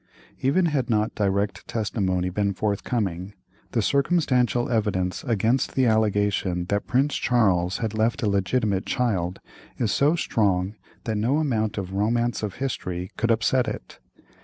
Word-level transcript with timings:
Even 0.39 0.65
had 0.65 0.89
not 0.89 1.13
direct 1.13 1.67
testimony 1.67 2.31
been 2.31 2.55
forthcoming, 2.55 3.35
the 3.73 3.83
circumstantial 3.83 4.67
evidence 4.67 5.23
against 5.25 5.75
the 5.75 5.85
allegation 5.85 6.65
that 6.69 6.87
Prince 6.87 7.15
Charles 7.17 7.77
had 7.77 7.93
left 7.93 8.23
a 8.23 8.27
legitimate 8.27 8.87
child 8.87 9.39
is 9.77 9.91
so 9.91 10.15
strong 10.15 10.73
that 11.03 11.17
no 11.19 11.37
amount 11.37 11.77
of 11.77 11.93
"Romance 11.93 12.41
of 12.41 12.55
History" 12.55 13.11
could 13.15 13.29
upset 13.29 13.67
it. 13.67 13.99